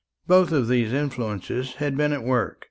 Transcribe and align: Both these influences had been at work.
Both 0.25 0.49
these 0.67 0.93
influences 0.93 1.75
had 1.75 1.95
been 1.95 2.11
at 2.11 2.23
work. 2.23 2.57